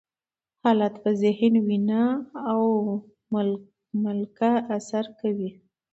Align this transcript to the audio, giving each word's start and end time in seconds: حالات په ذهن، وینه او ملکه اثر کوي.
حالات 0.63 0.95
په 1.03 1.09
ذهن، 1.21 1.53
وینه 1.67 2.03
او 2.49 2.61
ملکه 4.03 4.51
اثر 4.77 5.05
کوي. 5.19 5.49